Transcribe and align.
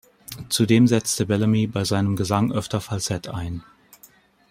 Zudem 0.49 0.87
setzte 0.87 1.27
Bellamy 1.27 1.67
bei 1.67 1.83
seinem 1.85 2.15
Gesang 2.15 2.51
öfter 2.51 2.81
Falsett 2.81 3.27
ein. 3.27 3.61